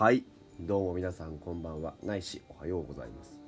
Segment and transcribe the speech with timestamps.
[0.00, 0.24] はい。
[0.58, 1.92] どうも皆さんこんばんは。
[2.02, 3.38] ないしおはようございます、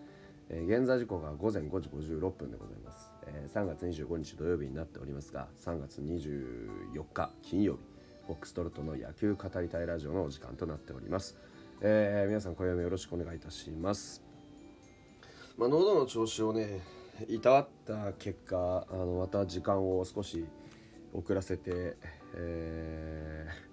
[0.50, 7.79] えー現在時刻は午前5時56分でございます、えー3月25日土曜日になっておりますが3月24日金曜日
[8.26, 11.38] フォックストロットの野球語りたいラジオのお時間となっております、
[11.80, 14.22] えー皆さん今夜もよろしくお願いいたします。
[15.57, 16.80] まあ、喉の調子をね
[17.29, 20.44] いたわった結果あのまた時間を少し
[21.14, 21.96] 遅らせて、
[22.34, 23.71] えー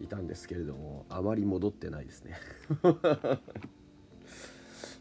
[0.00, 2.36] いたんですけれどもあまり戻ってないですね。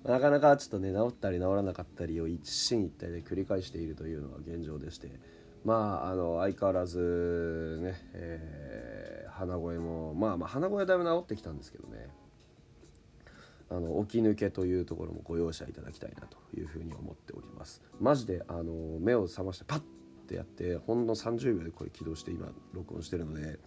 [0.04, 5.12] なかなかちょっとね治ったり治らなかったりを一進一退で繰り返しているというのが現状でして
[5.66, 12.10] まああの相変わらずね、えー鼻声もまあまあ鼻声はだいぶ治ってきたんですけどね。
[13.70, 17.82] あの起き抜けというところもご容赦いただきたいなというふうに思っております。
[18.00, 19.82] マジであの目を覚ましてパッ
[20.28, 23.60] てやってほんの30秒でこれ起動して今録音してるので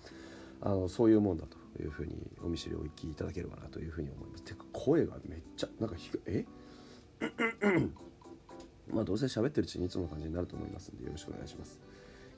[0.62, 4.44] あのそういうもんだというふうにお見知りおきいただければなというふうに思います。
[4.44, 6.44] てか声がめっちゃなんか低え？
[8.92, 11.80] まあどうせ喋ってるうちにいつもの感じになると思いますんでよろしくお願いします。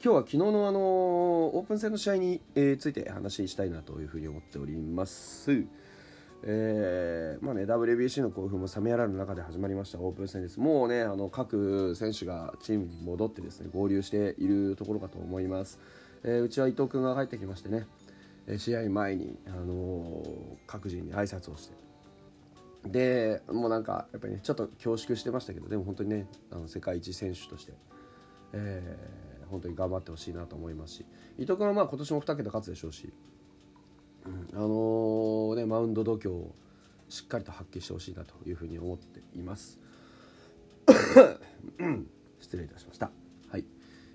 [0.05, 5.65] 今日は昨日のあのオープン戦の試合に、えーついて話したいなというふうに思っております。
[6.45, 10.59] えーまあね、WBC の興奮も冷めやらぬ中で始まりましたオープン戦です。
[10.59, 15.79] もうねあの各選手がチームに戻ってですね合流しているところかと思います、
[16.25, 17.87] えーうちは伊藤君が帰ってきましてね
[18.57, 21.75] 試合前に、あのー各人に挨拶をして
[22.89, 27.73] でもうなんかやっぱりねちょっと恐縮してましたけどでも本当にねあの世界一選手として、
[28.55, 33.13] えー本当に頑張ってほしいなと思いますし伊藤君はまあ今年も2桁勝つでしょうし、
[34.25, 36.55] うんあのーね、マウンド度胸を
[37.11, 39.79] しっかりと発揮してほしいなというふうに思っています。
[42.41, 43.11] 失礼いたしました。
[43.51, 43.67] はい。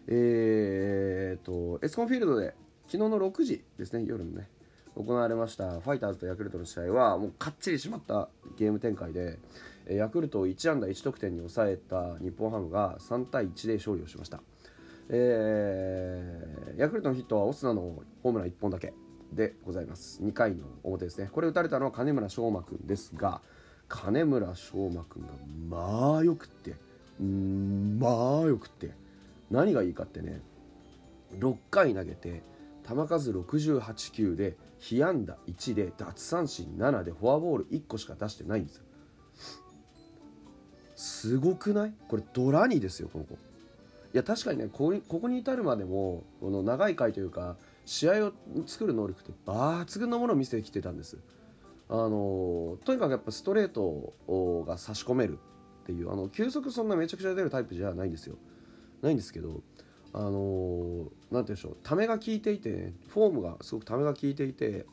[0.07, 2.56] えー、と、エスコンフィールドで
[2.88, 4.48] 昨日の6時ですね、夜のね、
[4.96, 9.40] 行われましたファイターズとヤクルトの試合は、もうかっちり締まったゲーム展開で、
[9.90, 14.42] ヤクルトを1安打1得点に抑えた日本ハムが3対1で勝利をしました。
[15.09, 17.81] えーヤクルトのヒットはオスナの
[18.22, 18.94] ホームラン1本だけ
[19.34, 23.42] でございます2回の表ですねこれ打たれたのは金村翔真君ですが
[23.90, 25.30] 金村翔真君が
[25.70, 26.76] まあよくって
[27.20, 28.92] うんまあよくって
[29.50, 30.42] 何がいいかってね
[31.40, 32.44] 6回投げて
[32.88, 38.84] 球数68球で被安打1で奪三振7でフォアボール1個しか出してないんですよ。
[40.96, 41.94] すごくない？
[42.08, 43.34] これドラニですよこの子。
[43.34, 43.38] い
[44.14, 48.31] や確かにねここに至るまでもこの長い回というか試合を
[48.66, 51.18] 作る能力って抜群のものを見せてきてたんです。
[51.90, 54.14] あのとにかくやっぱストレート
[54.66, 55.40] が差し込める
[55.84, 58.38] っていうあの球速そんなめちゃくちゃ出るタイプじゃないんですよ。
[59.02, 59.62] ないんですけど
[60.13, 64.85] あのなんて言うんでしょうためが効いていて、ね、フォームがすごくためが効いていて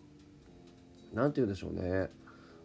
[1.12, 2.08] なんて言うんでしょうね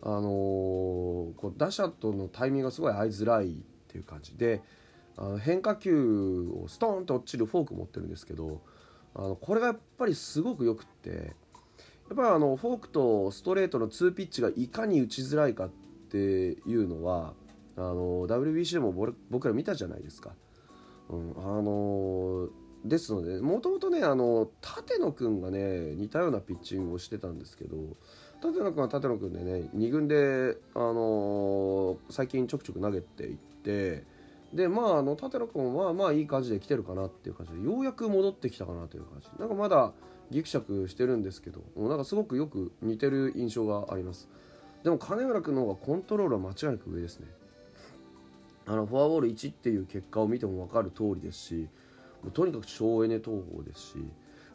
[0.02, 3.52] あのこう打者とのタイミングがすごい合いづらいっ
[3.88, 4.62] ていう感じで
[5.18, 8.62] あの変化球をストーンと落ちるフォーク持ってるんですけど
[9.14, 15.70] あのこれがやっぱりすごくよくってやっぱりあのフォークとストレートの2ピッチがいかに打ちづらいかっ
[16.10, 17.34] ていうのは
[17.76, 20.32] あの WBC でも僕ら見たじゃないですか。
[21.10, 22.50] うん、あの
[22.86, 27.76] ですのでもともとねあの立野君がね似たようなピッチングをしてたんですけど
[28.42, 34.06] 立野君は立野君でね2軍で、あの最近ちょくちょく投げていって
[34.54, 39.28] でまああの立野君はまあいい感じで来てるかなっていう感じでようやく戻ってきたかなという感じ。
[39.40, 39.92] なんかまだ
[40.32, 44.30] ギクシャクしてるんですけどなんかすごくよく似てる印象があります。
[44.84, 47.28] でも金村君の方がコントロールは間違いなく上ですね。
[48.70, 51.68] あのフォアボール1っていう結果を見ても分かる通りですし
[52.24, 53.96] もうとにかく省エネ投法ですし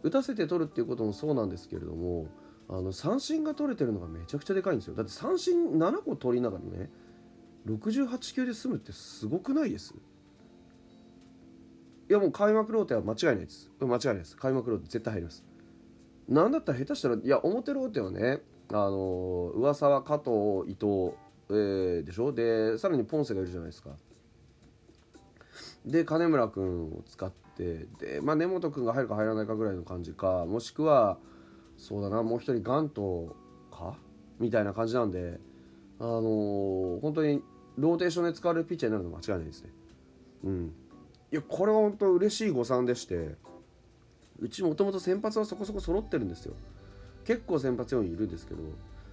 [0.05, 2.29] 打たせて取るっていうこともそうなんですけれども
[2.69, 4.95] あの三振が取れてるのがめちゃくちゃでかいんですよ。
[4.95, 6.91] だって三振7個取りながらね
[7.67, 9.95] 68球で済むってすごくないです。
[12.09, 13.71] いやもう開幕ローテは間違いないです。
[13.81, 14.37] 間違いないです。
[14.37, 15.45] 開幕ローテ絶対入ります。
[16.29, 20.31] なんだったら下手したらいや表ローテはねあの噂は加藤
[20.71, 21.15] 伊藤、
[21.51, 22.33] えーでしょ？
[22.33, 23.91] でさらにポンセがいるじゃないですか。
[25.85, 31.19] で金村君を使ってで、まあ、根本君が入るか入らないかぐらいの感じかもしくは
[31.77, 33.37] そうだなもう一人ガント
[33.71, 33.97] か？
[34.39, 35.39] みたいな感じなんで
[36.01, 37.43] あのー本当に
[37.77, 39.71] ローテーションで使われるピッチャーになるの間違いないですね。
[40.45, 40.73] うん。
[41.33, 43.35] いやこれは本当嬉しい誤算でして
[44.39, 46.55] うちもともと先発はそこそこ揃ってるんですよ。
[47.25, 48.61] 結構先発要員いるんですけど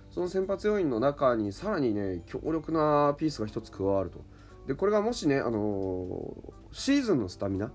[0.10, 4.20] その先発要員の中にさらにね強力なピースが一つ加わると。
[4.68, 7.72] でこれがもしね、あのーシーズンのスタミナ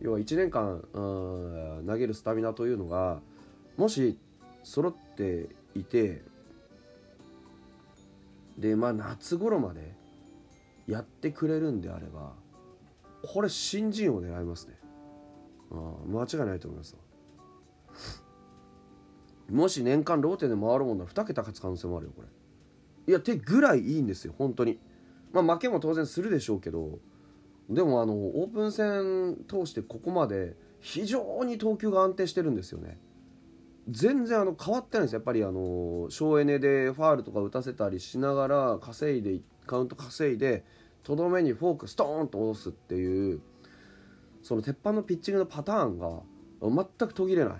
[0.00, 3.20] 要は1年間投げるスタミナというのが
[3.76, 4.18] もし
[4.62, 6.22] 揃っていて
[8.56, 9.94] でまあ夏頃まで
[10.86, 12.32] やってくれるんであれば
[13.22, 14.74] これ新人を狙いますね。
[15.70, 16.96] あ間違いないと思います。
[19.50, 22.28] もし年間ローテで回るもんなら2桁勝つ可能性もあるよこれ。
[23.08, 24.78] いや手ぐらいいいんですよ本当に。
[25.32, 26.98] まあ負けも当然するでしょうけど
[27.68, 32.98] でもあのオープン戦通してここまで非常に投球が安定してるんですよね。
[33.90, 35.12] 全然あの変わってないんです。
[35.14, 40.64] やっぱりあの省エネでファールとか打たせたりしながら稼いでカウント稼いで
[41.02, 43.40] とどめにフォークストンと落とすっていう
[44.42, 46.22] その鉄板のピッチングのパターンが
[46.62, 47.54] 全く途切れない。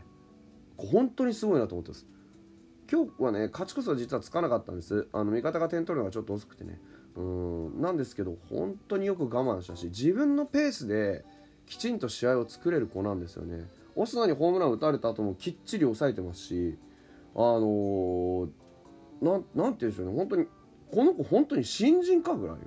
[0.77, 2.07] 本当にすごいなと思ってます。
[2.91, 5.09] 今日はね勝ちこそ実はつかなかったんです。
[5.13, 6.81] あの味方が点取るのがちょっと遅くてね。
[7.17, 11.25] うんなんですけど本当によく我慢したし自分のペースで
[11.67, 13.67] きちんと試合を作れる子なんですよね。
[13.95, 16.79] オスナにホームラン打たれた後もきっちり抑えてますし
[17.35, 18.49] あのー、
[19.21, 20.17] なんなんて言うんでしょうね。
[20.17, 20.47] 本当に
[20.93, 22.63] この子本当に新人かぐらいよ。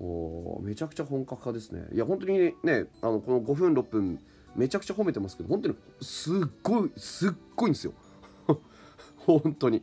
[0.00, 1.86] おめちゃくちゃ本格化ですね。
[1.92, 4.20] いや本当にねあのこの5分6分
[4.54, 7.94] めちゃくちゃ褒めてますけど本当にすっごいすっごいんですよ。
[9.26, 9.82] 本当に。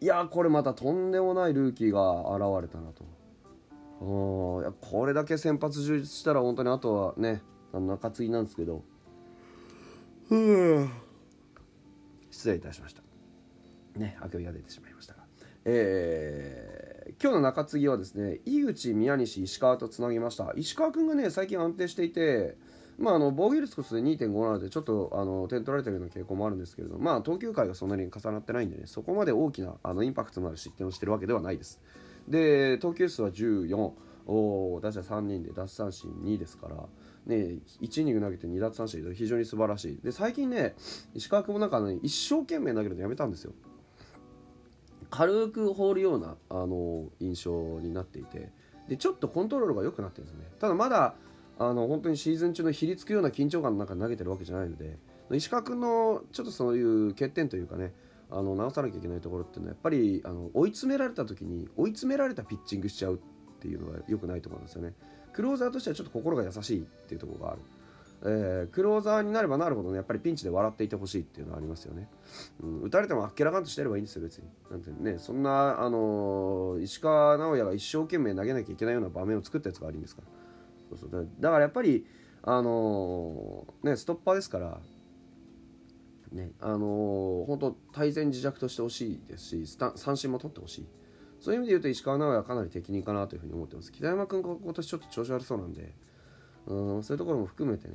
[0.00, 3.04] いやこれまたとんでもないルーキーが現れたなと。
[3.98, 7.40] おいやこれだけ先発充実したら本当にあとはね
[7.72, 8.84] 中継ぎなんですけど。
[12.30, 13.02] 失礼いたしました。
[13.98, 15.24] ねあくびが出てしまいましたが。
[15.64, 20.52] えー、今日の中継ぎはですね井口宮西石川とつなぎました。
[20.56, 22.56] 石川君がね最近安定していて
[22.98, 31.80] まあ、あの防御率こそで2.57でちょっとあの点取られてるような傾向もあるんですけれど、まあ、投球回がそんなに重なってないんでねそこまで大きなあのインパクトのある失点をしてるわけではないです。
[32.26, 33.92] で投球数は14
[34.26, 36.76] お打者3人で奪三振2ですから、
[37.26, 40.00] ね、1イニング投げて2奪三振非常に素晴らしい。
[40.02, 40.74] で最近ね
[41.14, 43.52] 石川君もなんか、ね、一生懸命投げるのやめたんですよ。
[45.10, 48.50] 軽く放るようなあの印象になっていて。
[48.88, 50.46] でちょっとコントロールが良くなってるんですね。
[50.60, 51.16] ただまだ
[51.58, 54.98] あの本当にシーズン中のひりつくような緊張感の中で投げてるわけじゃないので
[55.32, 57.92] 石川君のちょっとそういう欠点というかね
[58.30, 63.18] あの直さなきゃいけないところっていうのはやっぱりあの追い詰められた時に追い詰められたピッチングしちゃうっ
[63.60, 64.94] ていうのは良くないと思うんですよね。
[65.32, 67.60] クローザーとしてはちょっと心が優しいっていうところがある、
[68.24, 72.08] えー、クローザーになればなるほどねやっぱりピンチで笑っていてほしいっていうのはありますよね、
[72.62, 74.48] うん、打たれてもあっけらかんとしてればいいんですよ別に。
[74.70, 80.45] なんてねそんなあのー、石川直也が一生懸命投げなきゃいけないような場面を作ったやつがありんですから。
[80.90, 81.28] そうそう。
[81.40, 82.06] だからやっぱり
[82.42, 84.80] あのー、ねストッパーですから
[86.32, 90.86] ねあのー、本当大前自弱としてほしいですし三振も取ってほしい。
[91.40, 93.92] そういう意味で言うと石川直也はかなり適任かなというふうに思ってます。
[93.92, 95.92] 北山君が今年ちょっと調子悪そうなんで
[96.66, 97.94] うんそういうところも含めてね、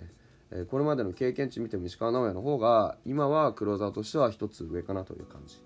[0.51, 5.61] え、これまでの経験値見ても石川直也の方が今はクローザーとしては一つ上かなという感じ、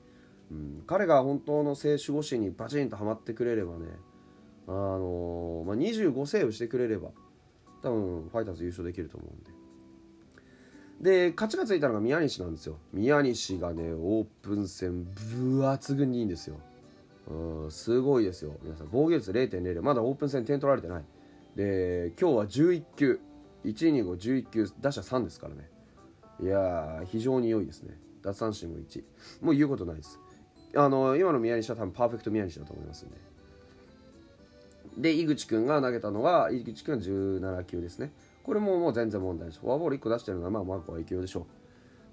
[0.52, 3.88] うん、彼が本当の正守護神にバチンとはまってくれればね
[4.68, 7.10] あの、まあ、25セーブしてくれれば
[7.82, 9.52] 多分ファイターズ優勝できると思うんで。
[11.30, 12.78] で勝ちがついたのが宮西なんですよ。
[12.94, 16.58] 宮西がねオープン戦分厚ぐにいいんですよ。
[17.28, 18.54] うんすごいですよ。
[18.64, 21.04] 皆さん防御率0.00まだオープン戦点取られてない。
[21.56, 23.20] で今日は11球。
[23.66, 25.70] 1イニング11球打者3ですからね。
[26.42, 27.98] いや非常に良いですね。
[28.22, 29.04] 奪三振も1
[29.42, 30.20] もう言うことないです。
[30.76, 33.35] あの今の宮西は多分パーフェクト宮西だと思いますんで。
[34.98, 38.12] で井口君が投げたのは井口君は17球ですね。
[38.44, 41.46] これももう全然問題ですフォアボール1個出してるのはまあマークは勢いでしょう。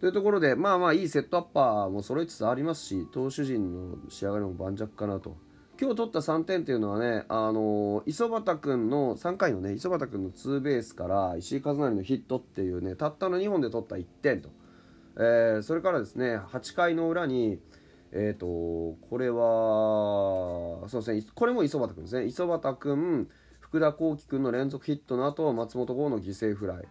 [0.00, 5.36] というところでまあまあいいセットアッパーも揃いつつありますし投手陣の仕上がりも盤石かなと。
[5.80, 14.50] 今日取った3点っていうのはね、あの磯端君の3回のね磯端君のツーベースから石井和成のヒットっていうねたったの2本で取った1点と、
[15.16, 17.58] えー、それからですね8回の裏に
[18.12, 18.46] えっ、ー、と
[19.08, 19.42] これは
[20.92, 21.32] そうですね。
[21.34, 22.26] これも磯端君ですね。
[22.26, 23.26] 磯端君
[23.60, 26.84] 福田幸輝君の連続ヒットの後松本剛の犠牲フライ、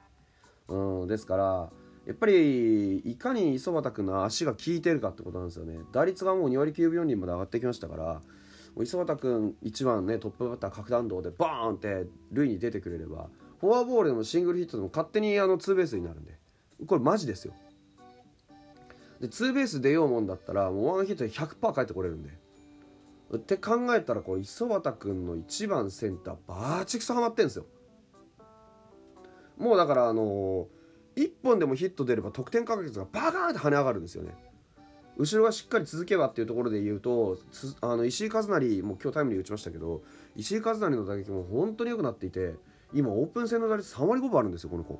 [0.69, 1.69] うん、ですから
[2.07, 5.77] やっぱりいかに磯端君の足が効いてるかってことなんですよね。
[5.91, 8.21] 打率がもう2割9分4厘まで上がってきましたから
[8.81, 13.29] 磯端君1番ねトップバッター角弾道でバーンって塁に出てくれれば
[13.59, 16.39] フォアボールでもシングルヒットでも勝手にあのツーベースになるんで
[16.87, 17.53] これマジですよ。
[19.19, 22.40] でツーベース出ようもんだったらもうワンヒットで100%返ってこれるんで。
[23.37, 27.65] って考えたらこう磯端君の1番センターバーチクソハマってんですよ。
[29.57, 34.33] もうだからあのー、1本でもヒット出れば得点確率がバカーンって跳ね上がるんですよね。
[35.17, 37.37] 後ろがしっかり続けばっていうところで言うと
[37.81, 40.01] あの石井和成も今日タイムリー打ちましたけど
[40.35, 42.55] 石井和成の打撃も本当に良くなっていて
[42.93, 44.99] 今オープン戦の打率3割5分あるんですよこの子。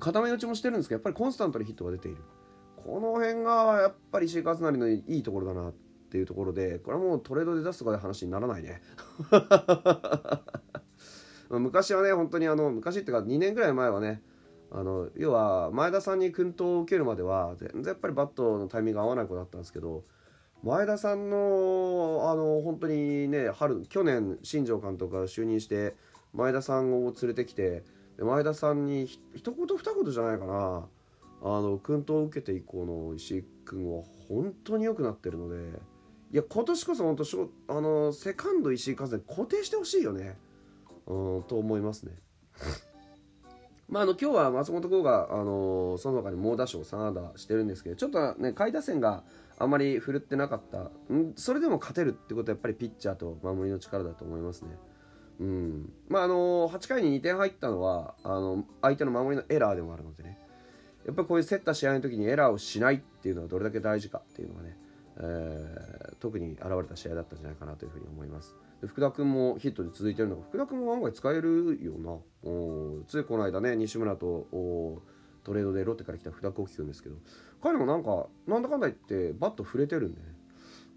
[0.00, 2.18] 固め打ちもしてるんですけどやっぱりコンスタントにヒットが出ている。
[2.76, 5.68] この辺がやっぱり石井和成のいいところだな。
[5.68, 8.80] ってっていうところでこれはもうトレードで出すとかで話にならないね。
[11.50, 14.22] 昔はね本当にあの昔っていうか2年ぐらい前はね
[14.70, 20.04] あの要は前田さんに薫陶を受けるまでは全然やっぱりバットのタイミング合わない子だったんですけど
[20.62, 25.94] 前田さんのあの本当にね春去年新庄監督が就任して
[26.32, 27.84] 前田さんを連れてきて
[28.16, 30.88] で前田さんに一言二言じゃないかな
[31.42, 35.78] あの薫陶を受けて以降の石井君は本当に良くなってるので
[36.36, 40.36] いや今年こそ本当しょあのセカンド石井和也固定してほしいよね
[41.06, 42.12] うんと思いますね。
[43.88, 49.24] まあ、あの今日は松本剛が、あのその他に猛打賞3安打してるんですけどちょっとね下位打線が
[49.58, 54.76] あまり振るってなかったんそれでも勝てるってことはやっぱりピッチャーと守りの力だと思いますね。
[55.40, 60.38] うんまああの8回に2点入ったのはあの相手の守りのエラーでもあるのでね
[61.06, 64.76] やっぱりこういう競った試合の時にエラーをしないっていうのはどれだけ大事かっていうのはね、
[65.18, 68.54] えー、特に現れた試合だったんじゃないかなというふうに思います。
[68.86, 72.18] 福田君もヒットで続いてるのが福田君も案外使えるよな。
[73.06, 74.46] ついこの間ね西村と
[75.42, 77.16] トレードでロッテから来た福田幸輝君ですけど
[77.62, 80.26] 彼もなんかなんだかんだ言ってバット触れてるんでね、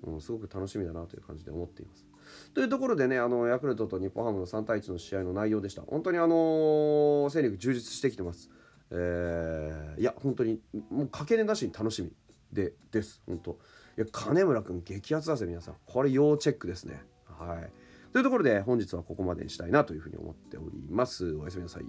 [0.04, 2.06] うん、すごく楽しみだなという感じで思っています。
[2.54, 5.82] というところでねあのヤクルトと日本ハムの3対1の試合の内容でした。
[5.84, 8.50] 本当にあの戦力充実してきてます、
[8.92, 10.60] えー、いや本当に
[10.92, 12.12] もうかけねなしに楽しみ
[12.52, 13.58] でです本当。
[13.98, 17.02] いや金村君激アツだぜ皆さんこれ要チェックですね
[17.40, 17.72] はい。
[18.12, 21.34] というところで本日はここまでにしたいなというふうに思っております。
[21.36, 21.84] おやすみなさい。